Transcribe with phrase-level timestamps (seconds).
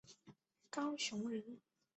[0.71, 1.61] 高雄人。